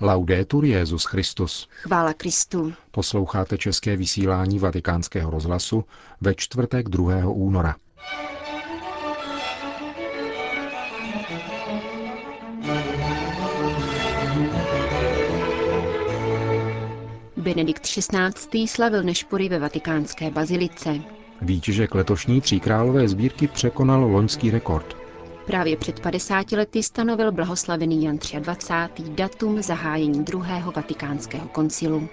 [0.00, 1.68] Laudetur Jezus Christus.
[1.82, 2.72] Chvála Kristu.
[2.90, 5.84] Posloucháte české vysílání Vatikánského rozhlasu
[6.20, 7.28] ve čtvrtek 2.
[7.28, 7.76] února.
[17.36, 18.68] Benedikt XVI.
[18.68, 20.98] slavil nešpory ve vatikánské bazilice.
[21.42, 25.03] Výtěžek letošní tříkrálové sbírky překonal loňský rekord.
[25.46, 29.02] Právě před 50 lety stanovil blahoslavený Jan 23.
[29.10, 32.08] datum zahájení druhého vatikánského koncilu.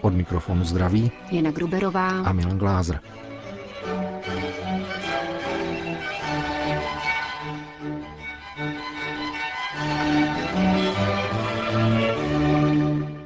[0.00, 3.00] Od mikrofonu zdraví Jana Gruberová a Milan Glázer.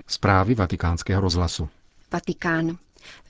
[0.07, 1.69] Zprávy vatikánského rozhlasu.
[2.13, 2.77] Vatikán.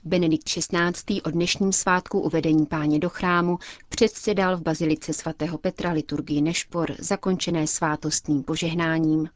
[0.03, 1.21] Benedikt XVI.
[1.21, 7.67] o dnešním svátku uvedení páně do chrámu předsedal v bazilice svatého Petra liturgii Nešpor, zakončené
[7.67, 9.29] svátostným požehnáním.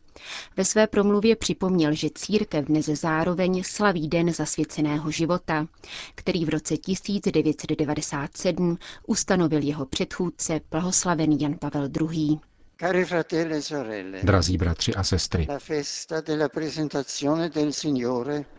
[0.58, 5.68] Ve své promluvě připomněl, že církev dnes zároveň slaví den zasvěceného života,
[6.16, 12.40] který v roce 1997 ustanovil jeho předchůdce blahoslavený Jan Pavel II.
[12.82, 13.06] E
[14.24, 15.48] Drazí bratři a sestry,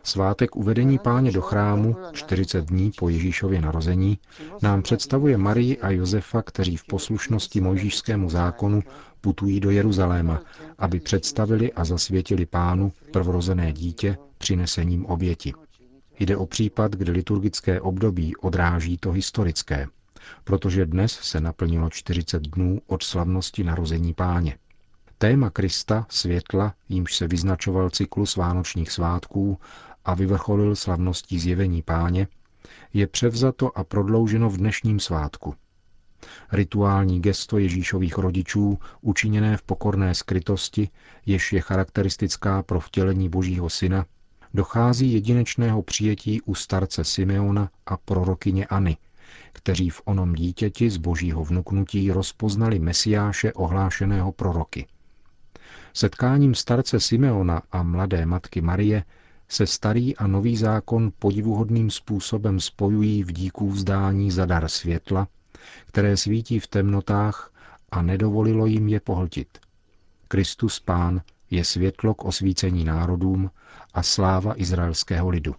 [0.02, 4.18] svátek uvedení páně do chrámu 40 dní po Ježíšově narození
[4.62, 8.82] nám představuje Marii a Josefa, kteří v poslušnosti mojžíšskému zákonu
[9.20, 10.42] putují do Jeruzaléma,
[10.78, 15.52] aby představili a zasvětili pánu prvorozené dítě přinesením oběti.
[16.18, 19.86] Jde o případ, kdy liturgické období odráží to historické–
[20.44, 24.58] protože dnes se naplnilo 40 dnů od slavnosti narození páně.
[25.18, 29.58] Téma Krista, světla, jímž se vyznačoval cyklus vánočních svátků
[30.04, 32.28] a vyvrcholil slavností zjevení páně,
[32.92, 35.54] je převzato a prodlouženo v dnešním svátku.
[36.52, 40.88] Rituální gesto Ježíšových rodičů, učiněné v pokorné skrytosti,
[41.26, 44.06] jež je charakteristická pro vtělení Božího syna,
[44.54, 48.96] dochází jedinečného přijetí u starce Simeona a prorokyněAny–
[49.52, 54.86] kteří v onom dítěti z božího vnuknutí rozpoznali mesiáše ohlášeného proroky.
[55.94, 59.04] Setkáním starce Simeona a mladé matky Marie
[59.48, 65.28] se starý a nový zákon podivuhodným způsobem spojují v díků vzdání za dar světla,
[65.86, 67.52] které svítí v temnotách
[67.90, 69.58] a nedovolilo jim je pohltit.
[70.28, 71.20] Kristus Pán
[71.50, 73.50] je světlo k osvícení národům
[73.94, 75.54] a sláva izraelského lidu.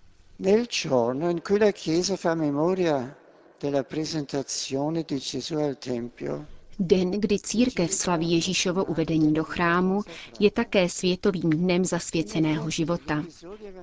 [3.62, 10.02] Della presentazione di Gesù al Tempio Den, kdy církev slaví Ježíšovo uvedení do chrámu,
[10.40, 13.24] je také světovým dnem zasvěceného života.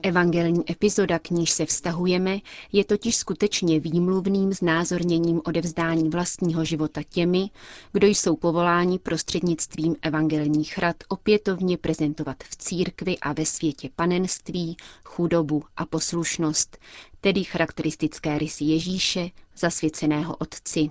[0.03, 2.39] Evangelní epizoda, k níž se vztahujeme,
[2.73, 7.51] je totiž skutečně výmluvným znázorněním odevzdání vlastního života těmi,
[7.93, 15.63] kdo jsou povoláni prostřednictvím evangelních rad opětovně prezentovat v církvi a ve světě panenství, chudobu
[15.77, 16.79] a poslušnost,
[17.21, 20.91] tedy charakteristické rysy Ježíše, zasvěceného Otci.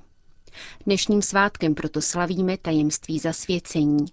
[0.86, 4.06] Dnešním svátkem proto slavíme tajemství zasvěcení.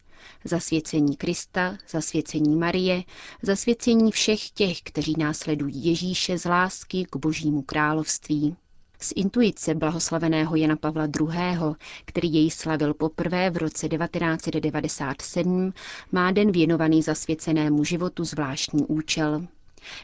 [0.44, 3.02] Zasvěcení Krista, zasvěcení Marie,
[3.42, 8.56] zasvěcení všech těch, kteří následují Ježíše z lásky k Božímu království.
[9.00, 15.72] Z intuice blahoslaveného Jana Pavla II., který jej slavil poprvé v roce 1997,
[16.12, 19.46] má den věnovaný zasvěcenému životu zvláštní účel.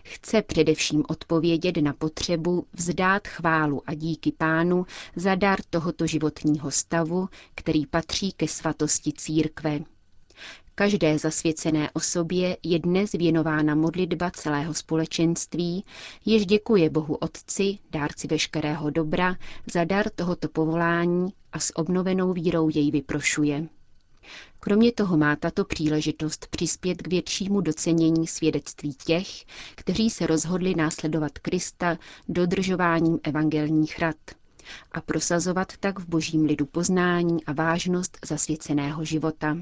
[0.05, 4.87] Chce především odpovědět na potřebu vzdát chválu a díky pánu
[5.17, 9.81] za dar tohoto životního stavu, který patří ke svatosti církve.
[10.75, 15.85] Každé zasvěcené osobě je dnes věnována modlitba celého společenství,
[16.27, 19.37] jež děkuje Bohu Otci, dárci veškerého dobra,
[19.73, 23.69] za dar tohoto povolání a s obnovenou vírou jej vyprošuje.
[24.61, 29.27] Kromě toho má tato příležitost přispět k většímu docenění svědectví těch,
[29.75, 31.99] kteří se rozhodli následovat Krista
[32.29, 34.17] dodržováním evangelních rad
[34.93, 39.57] a prosazovat tak v božím lidu poznání a vážnost zasvěceného života.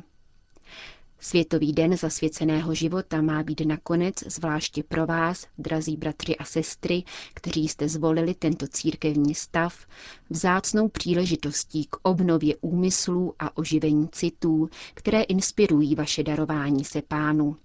[1.21, 7.03] Světový den zasvěceného života má být nakonec zvláště pro vás, drazí bratři a sestry,
[7.35, 9.87] kteří jste zvolili tento církevní stav,
[10.31, 17.56] vzácnou příležitostí k obnově úmyslů a oživení citů, které inspirují vaše darování se pánu.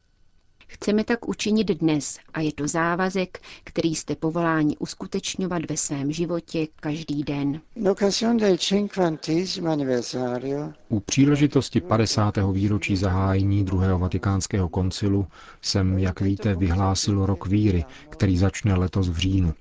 [0.73, 6.67] Chceme tak učinit dnes a je to závazek, který jste povoláni uskutečňovat ve svém životě
[6.79, 7.61] každý den.
[10.89, 12.37] U příležitosti 50.
[12.51, 15.27] výročí zahájení druhého vatikánského koncilu
[15.61, 19.53] jsem, jak víte, vyhlásil rok víry, který začne letos v říjnu.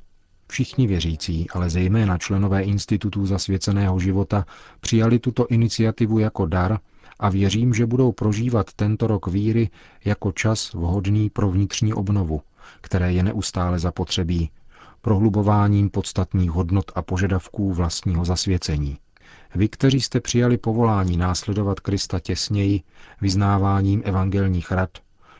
[0.48, 4.46] Všichni věřící, ale zejména členové institutů zasvěceného života,
[4.80, 6.78] přijali tuto iniciativu jako dar,
[7.22, 9.70] a věřím, že budou prožívat tento rok víry
[10.04, 12.40] jako čas vhodný pro vnitřní obnovu,
[12.80, 14.50] které je neustále zapotřebí,
[15.00, 18.98] prohlubováním podstatných hodnot a požadavků vlastního zasvěcení.
[19.54, 22.82] Vy, kteří jste přijali povolání následovat Krista těsněji,
[23.20, 24.90] vyznáváním evangelních rad,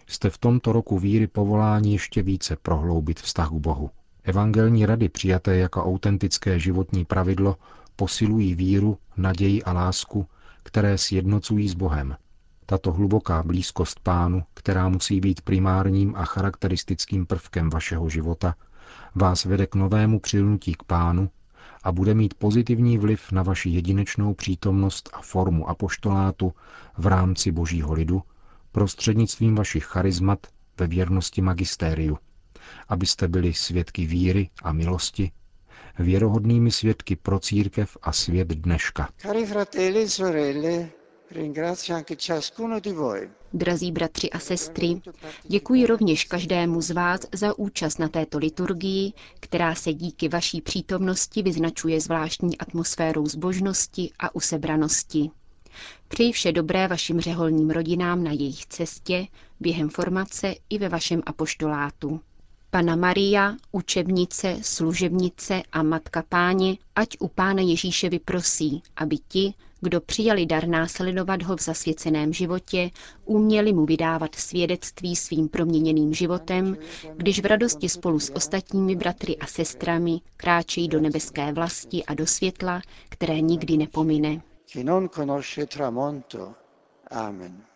[0.07, 3.91] jste v tomto roku víry povolání ještě více prohloubit vztah k Bohu.
[4.25, 7.57] Evangelní rady přijaté jako autentické životní pravidlo
[7.97, 10.27] posilují víru, naději a lásku,
[10.63, 12.17] které sjednocují s Bohem.
[12.67, 18.55] Tato hluboká blízkost pánu, která musí být primárním a charakteristickým prvkem vašeho života,
[19.15, 21.31] vás vede k novému přilnutí k pánu
[21.83, 26.53] a bude mít pozitivní vliv na vaši jedinečnou přítomnost a formu apoštolátu
[26.99, 28.23] v rámci božího lidu
[28.73, 30.47] prostřednictvím vašich charizmat
[30.79, 32.19] ve věrnosti magistériu,
[32.89, 35.33] abyste byli svědky víry a milosti,
[35.99, 39.09] věrohodnými svědky pro církev a svět dneška.
[39.19, 40.89] Cari fratelli, sorelle,
[43.53, 45.03] Drazí bratři a sestry,
[45.49, 51.43] děkuji rovněž každému z vás za účast na této liturgii, která se díky vaší přítomnosti
[51.43, 55.31] vyznačuje zvláštní atmosférou zbožnosti a usebranosti.
[56.09, 59.27] Přeji vše dobré vašim řeholním rodinám na jejich cestě,
[59.61, 62.21] během formace i ve vašem apoštolátu.
[62.75, 70.01] Pana Maria, učebnice, služebnice a matka páně, ať u pána Ježíše vyprosí, aby ti, kdo
[70.01, 72.91] přijali dar následovat ho v zasvěceném životě,
[73.25, 76.77] uměli mu vydávat svědectví svým proměněným životem,
[77.17, 82.27] když v radosti spolu s ostatními bratry a sestrami kráčejí do nebeské vlasti a do
[82.27, 84.43] světla, které nikdy nepomine.
[87.11, 87.72] Amen.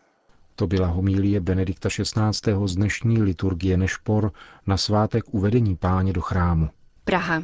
[0.59, 2.53] To byla homílie Benedikta XVI.
[2.67, 4.33] z dnešní liturgie Nešpor
[4.67, 6.69] na svátek uvedení páně do chrámu.
[7.05, 7.43] Praha.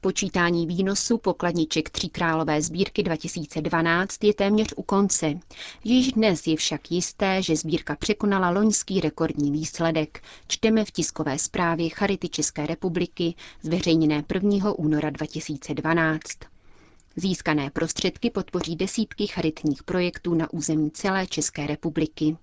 [0.00, 5.34] Počítání výnosu pokladniček Tříkrálové sbírky 2012 je téměř u konce.
[5.84, 10.22] Již dnes je však jisté, že sbírka překonala loňský rekordní výsledek.
[10.48, 14.72] Čteme v tiskové zprávě Charity České republiky zveřejněné 1.
[14.72, 16.24] února 2012.
[17.18, 22.36] Získané prostředky podpoří desítky charitních projektů na území celé České republiky.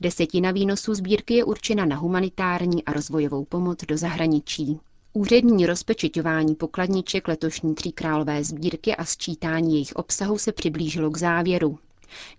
[0.00, 4.78] Desetina výnosů sbírky je určena na humanitární a rozvojovou pomoc do zahraničí.
[5.12, 11.78] Úřední rozpečeťování pokladniček letošní tříkrálové sbírky a sčítání jejich obsahu se přiblížilo k závěru.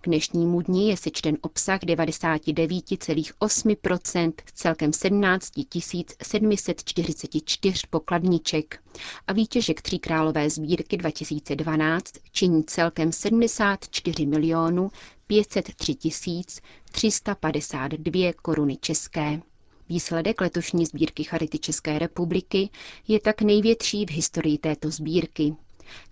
[0.00, 5.52] K dnešnímu dni je sečten obsah 99,8% celkem 17
[6.22, 8.80] 744 pokladniček
[9.26, 14.90] a výtěžek Tříkrálové sbírky 2012 činí celkem 74 milionů
[15.26, 15.96] 503
[16.92, 19.40] 352 koruny české.
[19.88, 22.70] Výsledek letošní sbírky Charity České republiky
[23.08, 25.56] je tak největší v historii této sbírky.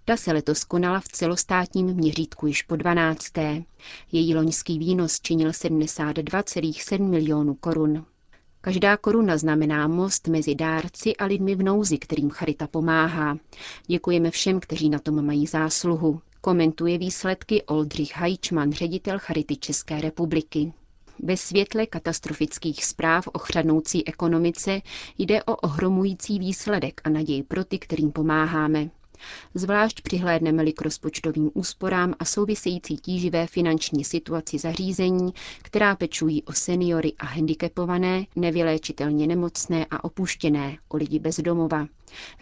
[0.05, 3.25] Ta se letos konala v celostátním měřítku již po 12.
[4.13, 8.05] Její loňský výnos činil 72,7 milionů korun.
[8.61, 13.39] Každá koruna znamená most mezi dárci a lidmi v nouzi, kterým Charita pomáhá.
[13.87, 16.21] Děkujeme všem, kteří na tom mají zásluhu.
[16.41, 20.73] Komentuje výsledky Oldřich Hajčman, ředitel Charity České republiky.
[21.23, 24.81] Ve světle katastrofických zpráv o chřadnoucí ekonomice
[25.19, 28.91] jde o ohromující výsledek a naději pro ty, kterým pomáháme.
[29.55, 35.33] Zvlášť přihlédneme-li k rozpočtovým úsporám a související tíživé finanční situaci zařízení,
[35.63, 41.87] která pečují o seniory a handicapované, nevyléčitelně nemocné a opuštěné, o lidi bez domova,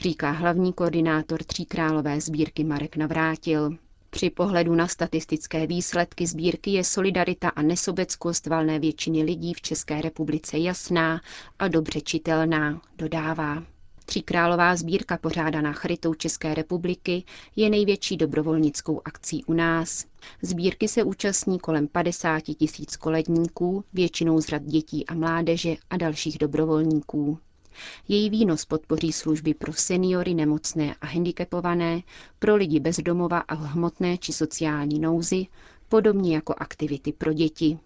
[0.01, 3.77] říká hlavní koordinátor Tříkrálové sbírky Marek Navrátil.
[4.11, 10.01] Při pohledu na statistické výsledky sbírky je solidarita a nesobeckost valné většiny lidí v České
[10.01, 11.21] republice jasná
[11.59, 13.63] a dobře čitelná, dodává.
[14.07, 17.25] Tříkrálová sbírka pořádaná Charitou České republiky
[17.57, 20.05] je největší dobrovolnickou akcí u nás.
[20.43, 26.39] Sbírky se účastní kolem 50 tisíc koledníků, většinou z řad dětí a mládeže a dalších
[26.39, 27.39] dobrovolníků.
[28.09, 32.01] Její výnos podpoří služby pro seniory, nemocné a handicapované,
[32.39, 35.47] pro lidi bez domova a hmotné či sociální nouzi,
[35.89, 37.79] podobně jako aktivity pro děti.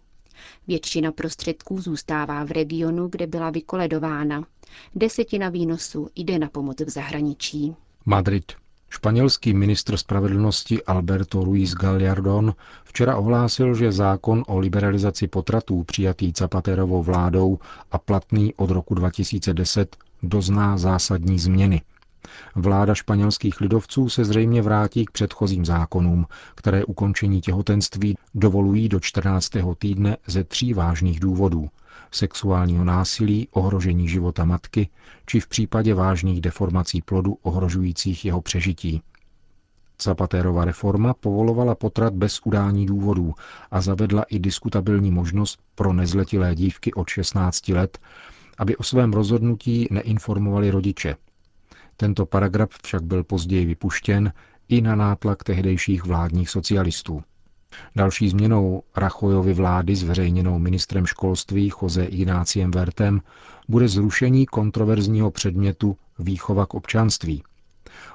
[0.67, 4.47] Většina prostředků zůstává v regionu, kde byla vykoledována.
[4.95, 7.77] Desetina výnosu jde na pomoc v zahraničí.
[8.07, 8.53] Madrid.
[8.91, 17.03] Španělský ministr spravedlnosti Alberto Ruiz Gallardón včera ohlásil, že zákon o liberalizaci potratů přijatý Zapaterovou
[17.03, 17.59] vládou
[17.93, 21.83] a platný od roku 2010 dozná zásadní změny.
[22.55, 29.51] Vláda španělských lidovců se zřejmě vrátí k předchozím zákonům, které ukončení těhotenství dovolují do 14.
[29.79, 31.69] týdne ze tří vážných důvodů
[32.11, 34.89] sexuálního násilí, ohrožení života matky
[35.27, 39.03] či v případě vážných deformací plodu ohrožujících jeho přežití.
[40.03, 43.35] Zapaterova reforma povolovala potrat bez udání důvodů
[43.71, 47.99] a zavedla i diskutabilní možnost pro nezletilé dívky od 16 let,
[48.59, 51.17] aby o svém rozhodnutí neinformovali rodiče.
[52.01, 54.33] Tento paragraf však byl později vypuštěn
[54.69, 57.23] i na nátlak tehdejších vládních socialistů.
[57.97, 63.21] Další změnou Rachojovy vlády zveřejněnou ministrem školství Jose Ignáciem Vertem
[63.69, 67.43] bude zrušení kontroverzního předmětu výchova k občanství.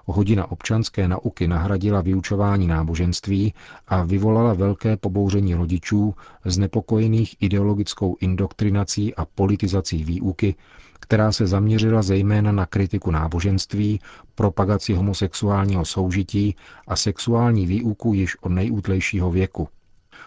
[0.05, 3.53] Hodina občanské nauky nahradila vyučování náboženství
[3.87, 10.55] a vyvolala velké pobouření rodičů znepokojených ideologickou indoktrinací a politizací výuky,
[11.03, 13.99] která se zaměřila zejména na kritiku náboženství,
[14.35, 16.55] propagaci homosexuálního soužití
[16.87, 19.67] a sexuální výuku již od nejútlejšího věku.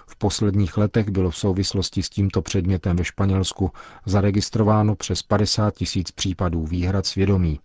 [0.06, 3.70] V posledních letech bylo v souvislosti s tímto předmětem ve Španělsku
[4.06, 7.60] zaregistrováno přes 50 tisíc případů výhrad svědomí,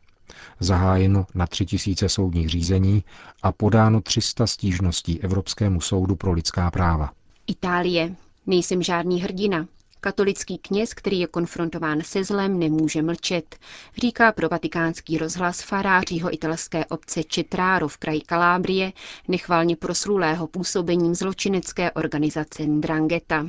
[0.59, 3.03] zahájeno na 3 tisíce soudních řízení
[3.43, 7.11] a podáno 300 stížností Evropskému soudu pro lidská práva.
[7.47, 8.15] Itálie.
[8.47, 9.67] Nejsem žádný hrdina,
[10.03, 13.55] Katolický kněz, který je konfrontován se zlem, nemůže mlčet,
[13.97, 18.93] říká pro vatikánský rozhlas farářího italské obce Četráro v kraji Kalábrie,
[19.27, 23.47] nechvalně proslulého působením zločinecké organizace Ndrangheta.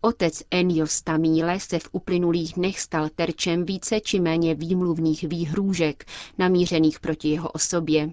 [0.00, 6.04] Otec Ennio Stamíle se v uplynulých dnech stal terčem více či méně výmluvných výhrůžek
[6.38, 8.12] namířených proti jeho osobě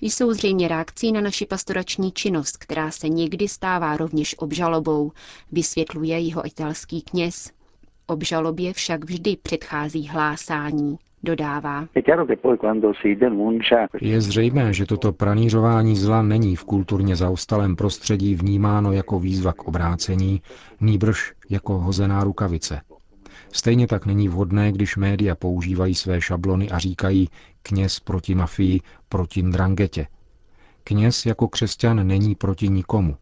[0.00, 5.12] jsou zřejmě reakcí na naši pastorační činnost, která se někdy stává rovněž obžalobou,
[5.52, 7.50] vysvětluje jeho italský kněz.
[8.06, 11.86] Obžalobě však vždy předchází hlásání, dodává.
[14.00, 19.64] Je zřejmé, že toto pranířování zla není v kulturně zaostalém prostředí vnímáno jako výzva k
[19.64, 20.42] obrácení,
[20.80, 22.80] nýbrž jako hozená rukavice.
[23.52, 27.28] Stejně tak není vhodné, když média používají své šablony a říkají
[27.62, 30.06] kněz proti mafii, proti drangetě.
[30.84, 33.16] Kněz jako křesťan není proti nikomu.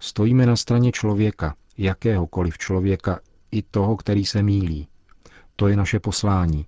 [0.00, 3.20] Stojíme na straně člověka, jakéhokoliv člověka,
[3.52, 4.88] i toho, který se mílí.
[5.56, 6.66] To je naše poslání.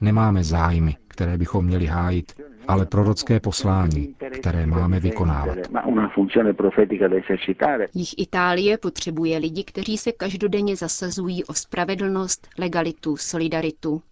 [0.00, 5.58] Nemáme zájmy, které bychom měli hájit, ale prorocké poslání, které máme vykonávat.
[7.94, 14.02] Jich Itálie potřebuje lidi, kteří se každodenně zasazují o spravedlnost, legalitu, solidaritu.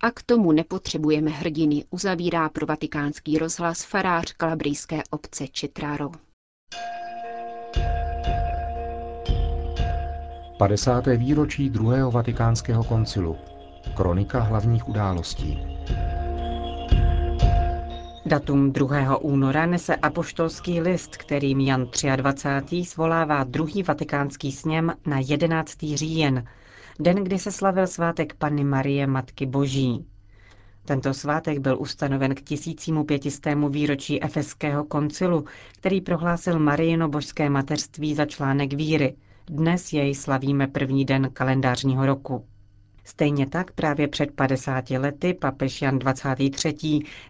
[0.00, 6.10] A k tomu nepotřebujeme hrdiny, uzavírá pro vatikánský rozhlas farář kalabrijské obce Četraro.
[10.58, 11.06] 50.
[11.06, 13.36] výročí druhého vatikánského koncilu.
[13.96, 15.58] Kronika hlavních událostí.
[18.34, 19.16] Datum 2.
[19.16, 22.82] února nese apoštolský list, kterým Jan 23.
[22.82, 25.76] zvolává druhý vatikánský sněm na 11.
[25.94, 26.44] říjen,
[27.00, 30.06] den, kdy se slavil svátek Panny Marie Matky Boží.
[30.84, 35.44] Tento svátek byl ustanoven k tisícímu pětistému výročí Efeského koncilu,
[35.76, 39.16] který prohlásil Marijino božské mateřství za článek víry.
[39.46, 42.44] Dnes jej slavíme první den kalendářního roku.
[43.04, 46.74] Stejně tak právě před 50 lety papež Jan 23.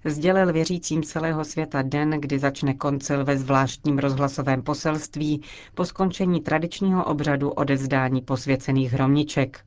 [0.04, 5.42] sdělil věřícím celého světa den, kdy začne koncil ve zvláštním rozhlasovém poselství
[5.74, 9.64] po skončení tradičního obřadu odevzdání posvěcených hromniček.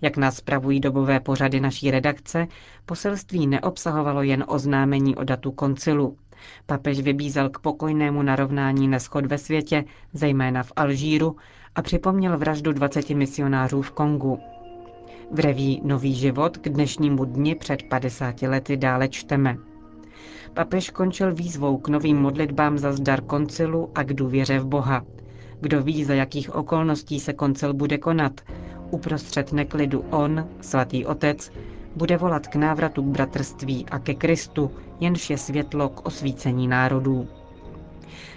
[0.00, 2.46] Jak nás spravují dobové pořady naší redakce,
[2.86, 6.16] poselství neobsahovalo jen oznámení o datu koncilu.
[6.66, 11.36] Papež vybízel k pokojnému narovnání neschod ve světě, zejména v Alžíru,
[11.74, 14.55] a připomněl vraždu 20 misionářů v Kongu.
[15.30, 19.56] V reví Nový život k dnešnímu dni před 50 lety dále čteme.
[20.54, 25.04] Papež končil výzvou k novým modlitbám za zdar koncilu a k důvěře v Boha.
[25.60, 28.40] Kdo ví, za jakých okolností se koncil bude konat,
[28.90, 31.52] uprostřed neklidu on, svatý otec,
[31.96, 37.28] bude volat k návratu k bratrství a ke Kristu, jenž je světlo k osvícení národů.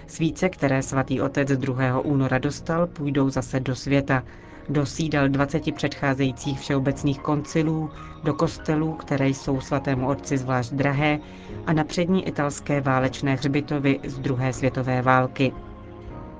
[0.06, 2.00] Svíce, které svatý otec 2.
[2.00, 4.22] února dostal, půjdou zase do světa,
[4.70, 7.90] do sídel 20 předcházejících všeobecných koncilů,
[8.24, 11.18] do kostelů, které jsou svatému otci zvlášť drahé,
[11.66, 15.52] a na přední italské válečné hřbitovy z druhé světové války.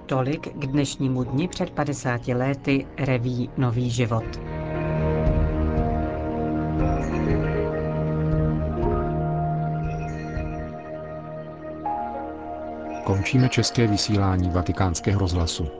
[0.07, 4.41] Tolik k dnešnímu dni před 50 lety reví Nový život.
[13.05, 15.80] Končíme české vysílání vatikánského rozhlasu.